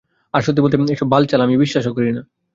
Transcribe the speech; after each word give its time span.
আর 0.33 0.41
সত্যি 0.41 0.61
বলতে, 0.63 0.95
এসব 0.95 1.07
বালছাল 1.09 1.41
আমি 1.41 1.55
বিশ্বাসও 1.57 1.95
করি 1.97 2.11
না। 2.11 2.21